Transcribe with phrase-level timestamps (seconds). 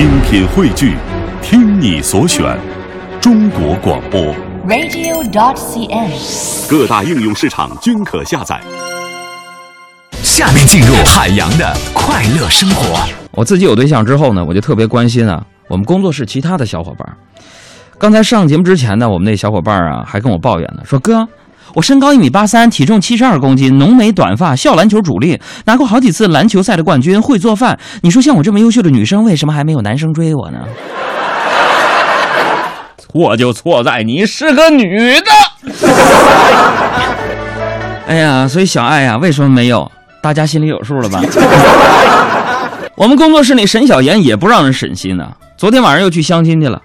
[0.00, 0.96] 精品汇聚，
[1.42, 2.58] 听你所选，
[3.20, 4.34] 中国广播。
[4.66, 6.70] radio.dot.cn，。
[6.70, 8.58] 各大应用市场均可下载。
[10.22, 13.06] 下面进入海洋的快乐生活。
[13.32, 17.06] 我自己有对象之后呢，我就特别关心啊，我们工作室其他的小伙伴。
[17.98, 21.28] 刚才上节目之前呢，我们那小伙伴啊还跟我抱怨呢，说哥，
[21.74, 27.78] 我身高一米八三，体重七十二公斤，浓眉短发，校篮球主力，拿过好几次篮球赛的冠军，会做饭。
[28.02, 30.58] 你说像我这么优秀的女生，为什么还没有男生追我呢？
[32.98, 35.30] 错就错在你是个女的。
[38.06, 39.90] 哎呀，所以小爱呀、为什么没有？
[40.22, 41.22] 大家心里有数了吧？
[42.96, 46.82] 我们工作室里沈小妍也不让人省心呢、昨天晚上又去相亲去了。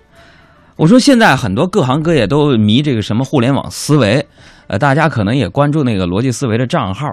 [0.77, 4.25] 我说现在很多各行各业都迷这个什么互联网思维，
[4.67, 7.07] 呃，大家可能也关注那个逻辑思维的账号。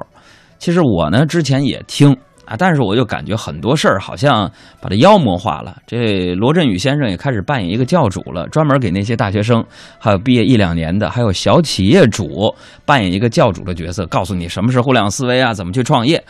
[0.58, 5.76] 其实我呢之前也听啊，但是我就感觉很多事儿好像把它妖魔化了。
[5.86, 9.64] 这罗振宇先生也开始扮演一个教主了，专门给那些大学生，
[9.98, 16.22] 还有毕业一两年的，还有小企业主扮演一个教主的角色，告诉你什么是互联网思维啊，怎么去创业。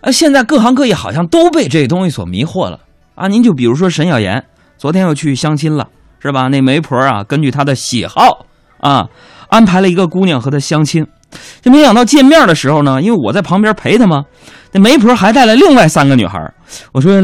[0.00, 2.78] 呃，现在各行各业好像都被这东西所迷惑了
[3.14, 3.26] 啊！
[3.28, 4.44] 您就比如说沈小妍，
[4.76, 5.88] 昨天又去相亲了，
[6.20, 6.48] 是吧？
[6.48, 8.46] 那媒婆啊，根据她的喜好
[8.78, 9.08] 啊，
[9.48, 11.06] 安排了一个姑娘和她相亲。
[11.60, 14.24] 这没想到见面的时候呢，因为我在旁边陪她嘛，
[14.72, 16.40] 那媒婆还带了另外三个女孩。
[16.92, 17.20] 我说：“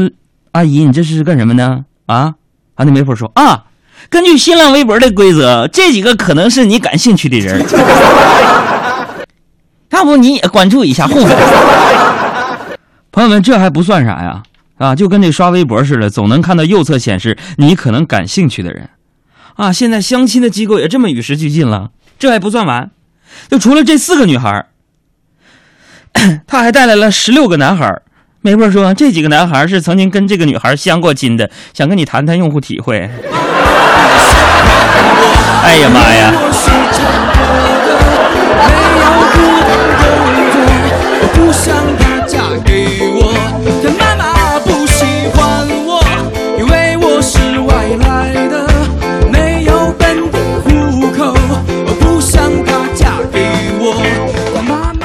[0.51, 2.33] 阿姨，你这是干什么呢？”啊
[2.75, 2.83] 啊！
[2.83, 3.63] 那媒婆说：“啊，
[4.09, 7.63] 根据新浪微博的规则，这几个可能是你感兴趣的人。
[9.91, 11.29] 要不你也关注一下互粉。”
[13.11, 14.43] 朋友们，这还不算啥呀？
[14.77, 18.89] 啊，就跟这刷微博似的，总能看到右侧显示你可能感兴趣的人。
[19.55, 21.91] 啊，现在相亲的机构也这么与时俱进了。
[22.23, 22.89] 这还不算完，
[23.49, 24.65] 就除了这四个女孩，
[26.47, 28.01] 他还带来了十六个男孩。
[28.39, 33.09] 媒婆说，这几个男孩是曾经跟这个女孩相过亲的，想跟你谈谈用户体会。
[35.65, 36.31] 哎呀妈呀！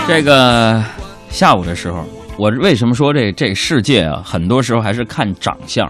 [0.08, 0.82] 这个
[1.28, 2.02] 下午的时候，
[2.38, 5.86] 我为什么说这这世界啊，很多时候还是看长相。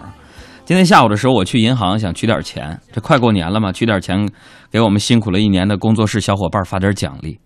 [0.64, 4.28] 今天下午的时候，我去银行想取点钱，这快过年了嘛，取点钱
[4.72, 7.38] 给我们辛苦了一年的工作室小伙伴发点奖励。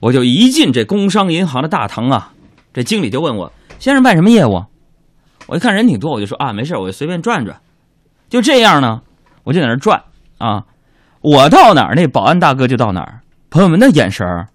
[0.00, 2.32] 我就一进这工商银行的大堂啊，
[2.72, 4.64] 这经理就问我：“先生办什么业务？”
[5.46, 7.60] 我一看人挺多，我就说：“啊，没事，我就随便转转。”
[8.30, 9.02] 就这样呢，
[9.44, 10.02] 我就在那转
[10.38, 10.62] 啊，
[11.20, 13.20] 我到哪儿，那保安大哥就到哪儿。
[13.50, 14.48] 朋友们那眼神儿，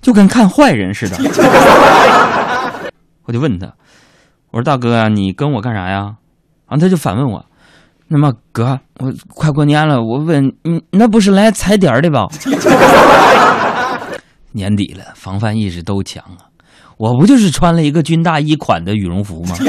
[0.00, 1.16] 就跟看坏人似的。
[3.24, 3.66] 我就问他，
[4.50, 6.14] 我说大哥啊，你跟我干啥呀？
[6.68, 7.44] 然后他就反问我，
[8.08, 12.26] 那么哥，我快过年了，我问你，那不是来踩点的吧？
[14.52, 16.48] 年底了，防范意识都强啊。
[16.96, 19.54] 我不就是穿了一个军大衣款的羽绒服吗？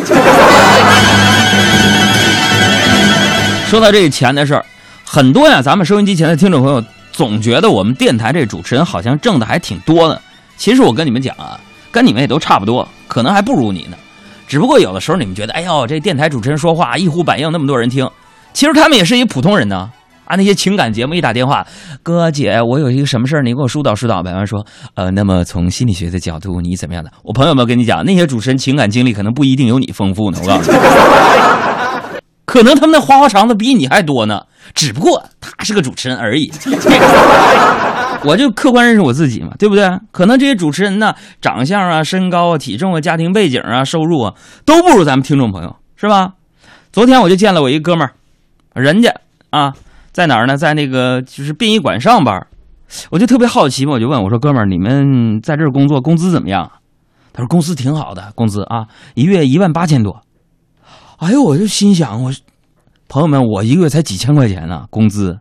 [3.68, 4.66] 说到这个钱的事儿，
[5.06, 6.84] 很多呀，咱们收音机前的听众朋友
[7.19, 10.22] 总觉得我们电台这主持人好像挣的还挺多的。
[10.56, 11.59] 其实我跟你们讲啊，
[11.91, 13.97] 跟你们也都差不多，可能还不如你呢。
[14.47, 18.09] 只不过有的时候你们觉得，哎呦，这电台主持人说话一呼百应，那么多人听，
[18.53, 19.91] 其实他们也是一普通人呢。
[20.24, 21.68] 啊，那些情感节目一打电话，
[22.02, 24.34] 哥姐，我有一个什么事儿，你给我疏导疏导呗。
[24.34, 24.66] 完说，
[24.96, 27.12] 呃，那么从心理学的角度，你怎么样的？
[27.22, 30.40] 我朋友们跟你讲，那些主持人情感经历可能不一定有你丰富呢。
[30.41, 30.78] 我告诉你，
[32.50, 34.42] 可能他们的花花肠子比你还多呢。
[34.74, 36.52] 只不过他是个主持人而已。
[38.26, 39.88] 我就客观认识我自己嘛，对不对？
[40.12, 44.34] 可能这些主持人呢，长相啊、身高啊、体重啊、家庭背景啊、收入啊，
[44.66, 46.34] 都不如咱们听众朋友，是吧？
[46.92, 48.14] 昨天我就见了我一哥们儿，
[48.81, 49.14] 人家
[49.52, 49.74] 啊，
[50.12, 50.58] 在哪儿呢？
[50.58, 52.48] 在那个就是殡仪馆上班，
[53.12, 56.70] 我就特别好奇嘛，我就问我说：“哥们儿，你们在这儿工作，工资怎么样？”
[57.31, 60.22] 他说：“公司挺好的，工资啊，一月一万八千多。”
[61.19, 62.31] 哎呦，我就心想，我
[63.07, 65.38] 朋友们，我一个月才几千块钱呢，工资。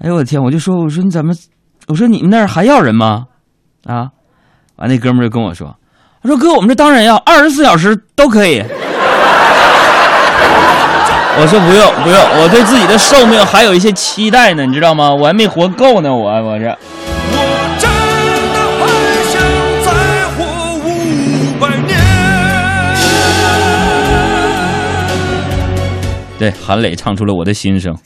[0.00, 0.42] 哎呦我的天！
[0.42, 1.32] 我就说，我说你怎么？
[1.86, 3.26] 我说你们那儿还要人吗？
[3.84, 4.10] 啊！
[4.76, 5.76] 完那哥们就跟我说，
[6.22, 8.62] 他说哥，我们这当然要，二十四小时都可以。
[11.40, 15.14] 我说不用不用，我对自己的寿命还有一些期待呢，你知道吗？
[15.14, 16.76] 我还没活够呢，我我这。
[26.38, 27.96] 对，韩磊唱出了我的心声。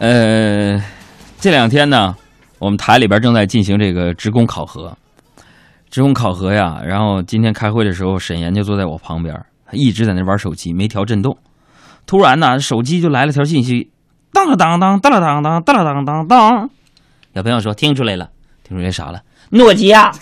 [0.00, 0.80] 呃，
[1.40, 2.14] 这两天呢，
[2.58, 4.96] 我们台里边正在进行这个职工考核，
[5.90, 6.80] 职工考核呀。
[6.84, 9.34] 然后今天开会的时候，沈岩就坐在我旁边，
[9.72, 11.36] 一直在那玩手机，没调震动。
[12.06, 13.90] 突然呢，手机就来了条信息，
[14.32, 16.70] 当了当当，当了当当，当了当当当。
[17.34, 18.30] 小朋友说听出来了，
[18.68, 19.20] 听出来啥了？
[19.50, 20.12] 诺基亚。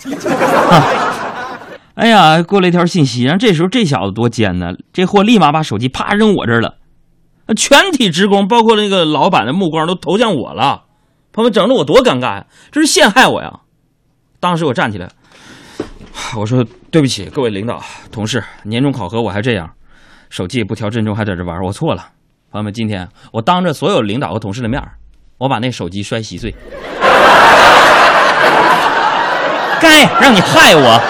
[1.95, 6.75] 哎呀，过来一条信息，然后这时候这小子多奸呢，这货立马把手机啪扔我这儿了，
[7.55, 10.83] 全体职工包括那个老板的目光都投向我了，
[11.33, 13.51] 朋友们整的我多尴尬呀，这是陷害我呀！
[14.39, 15.09] 当时我站起来，
[16.37, 19.67] 我说对不起各位领导同事，年终考核我还这样，
[20.29, 22.09] 手机也不调震中还在这玩，我错了。
[22.51, 24.81] 朋友们，今天我当着所有领导和同事的面
[25.39, 26.53] 我把那手机摔稀碎，
[29.81, 31.01] 该让你害我。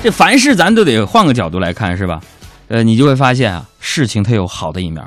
[0.02, 2.20] 这凡事咱都得换个角度来看，是吧？
[2.68, 5.02] 呃，你就会发现啊，事情它有好的一面。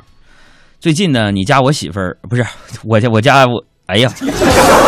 [0.80, 2.46] 最近呢，你家我媳妇儿不是
[2.84, 4.12] 我家我家我，哎呀，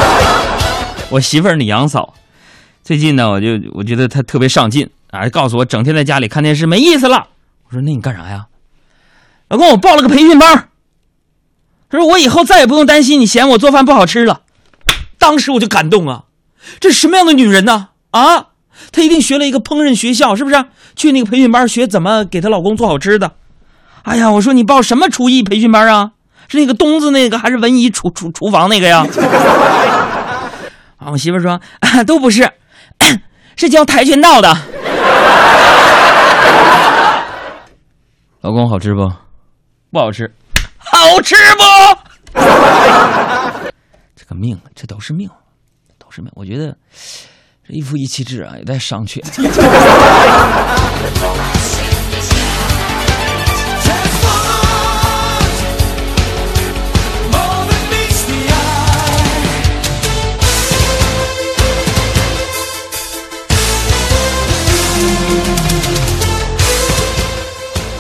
[1.11, 2.15] 我媳妇儿你杨嫂，
[2.83, 7.27] 最近呢，我就我觉得她特别上进啊，告诉我整天在家里看电视没意思了。
[7.67, 8.47] 我说那你干啥呀？
[9.49, 10.70] 老公，我报了个培训班。
[11.91, 14.43] 他说我以后再也不用担心你嫌我做饭不好吃了。
[15.19, 16.25] 当时我就感动啊，
[16.79, 17.89] 这是什么样的女人呢？
[18.13, 18.47] 啊！
[18.93, 20.65] 她一定学了一个烹饪学校，是不是？
[20.97, 23.33] 去那个培训班学怎么给她老公做好吃的。
[24.03, 26.13] 哎呀，我说你报什么厨艺培训班啊？
[26.49, 29.07] 是那个东子那个，还是文姨厨厨厨房那个呀？
[30.97, 32.51] 啊，我媳妇说、啊、都不是，
[33.57, 34.57] 是教跆拳道的。
[38.41, 39.13] 老公好吃不？
[39.93, 40.33] 不好吃。
[41.01, 41.65] 好吃不？
[44.15, 45.31] 这个命，这都是命，
[45.99, 46.31] 都是命。
[46.35, 46.77] 我觉得
[47.67, 47.73] 这。
[47.75, 49.19] 一夫一妻制啊，有待商榷。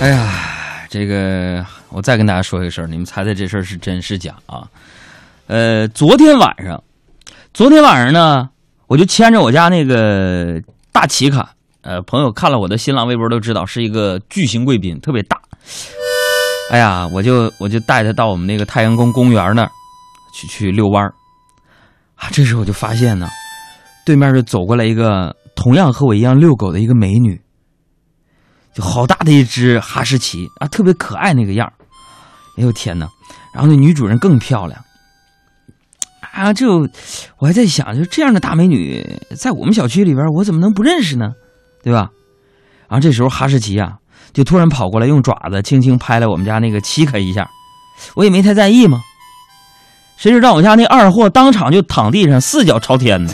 [0.00, 0.39] 哎呀，
[0.90, 4.68] 这个我再跟大家说一个事儿，你们猜猜这事儿是真是假啊？
[5.46, 6.82] 呃，昨天晚上，
[7.54, 8.50] 昨天晚上呢？
[8.88, 10.60] 我就牵着我家那个
[10.90, 15.40] 大奇卡，呃，朋友看了我的新浪微博都知道是一个巨型贵宾，特别大。
[16.72, 19.70] 哎呀，我就我就带他到我们那个太阳宫公园那儿
[20.34, 21.14] 去去遛弯儿。
[22.16, 23.28] 啊，这时候我就发现呢，
[24.04, 27.40] 对面就走过来一个同样和我一样遛狗的一个美女，
[28.74, 31.72] 就好大的一只哈士奇啊，特别可爱那个样儿。
[32.58, 33.08] 哎呦天哪！
[33.52, 34.80] 然后那女主人更漂亮。
[36.32, 36.88] 啊，就
[37.38, 39.04] 我还在想，就这样的大美女，
[39.36, 41.32] 在我们小区里边，我怎么能不认识呢？
[41.82, 42.10] 对吧？
[42.88, 43.94] 然后这时候哈士奇啊，
[44.32, 47.48] 就突然跑过来，用爪子轻轻拍了我们家那个七克一下，
[48.14, 49.00] 我也没太在意嘛。
[50.16, 53.32] 谁知道我家那二货当场就躺地上，四脚朝天呢，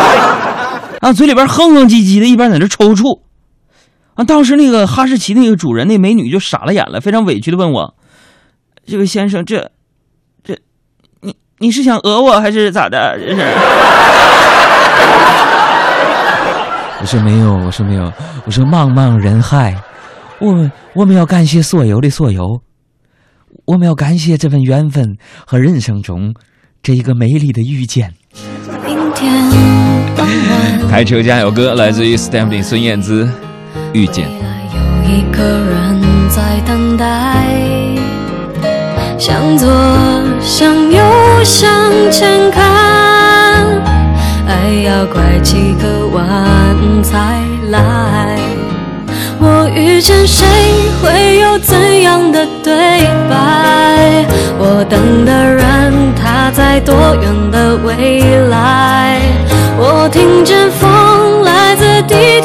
[1.02, 3.25] 啊，嘴里边哼哼唧唧的，一边在那抽搐。
[4.16, 7.94] 啊，当时那个哈士奇那个主人那美女就傻了眼了，非常委屈的问我
[8.86, 9.70] ：“这位先生，这……”
[10.42, 10.58] 这
[11.20, 13.18] 你你是想讹我还是咋的？
[13.18, 13.42] 这是？
[16.98, 18.10] 我说没有，我说没有，
[18.46, 19.80] 我说茫茫人海，
[20.40, 22.62] 我们我们要感谢所有的所有，
[23.66, 25.16] 我们要感谢这份缘分
[25.46, 26.34] 和人生中
[26.82, 28.14] 这一个美丽的遇见。
[28.84, 29.44] 明天
[30.88, 33.30] 开车加油歌来自于 Stamping 孙燕姿，
[33.92, 34.28] 遇见。
[34.74, 37.06] 有一个人在等待，
[39.18, 39.70] 向左，
[40.40, 41.02] 向右，
[41.44, 41.70] 向
[42.10, 42.62] 前看，
[44.46, 46.22] 爱要拐几个弯
[47.02, 48.38] 才来。
[49.38, 50.46] 我遇见谁，
[51.00, 52.72] 会有怎样的对
[53.28, 54.24] 白？
[54.58, 59.20] 我等的人，他在多远的未来？
[59.78, 62.35] 我听见风来自地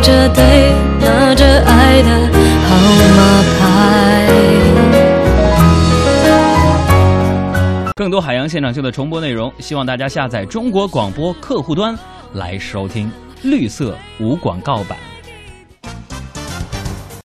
[0.00, 2.08] 排着队拿着爱的
[2.66, 2.74] 号
[3.18, 4.32] 码牌。
[7.96, 11.94] 更多海洋现场秀的重播内容，希望大家下载中国广播客户端
[12.32, 14.96] 来收听绿色无广告版。